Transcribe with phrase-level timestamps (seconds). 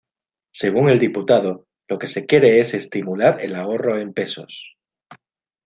[0.51, 4.75] Según el diputado, lo que se quiere es estimular el ahorro en pesos.